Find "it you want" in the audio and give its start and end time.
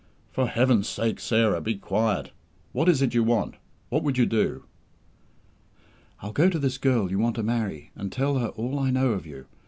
3.03-3.57